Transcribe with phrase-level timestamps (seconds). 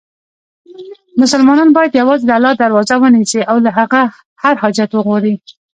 [1.21, 4.01] مسلمان باید یووازې د الله دروازه ونیسي، او له هغه
[4.43, 5.33] هر حاجت وغواړي.